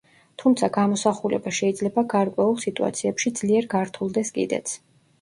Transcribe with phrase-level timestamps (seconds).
[0.43, 4.79] თუმცა გამოსახულება შეიძლება გარკვეულ სიტუაციებში ძლიერ გართულდეს კიდეც.